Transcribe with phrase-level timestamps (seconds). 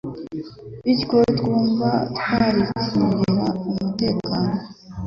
[0.83, 4.51] bityo twumva twaricungira umutekano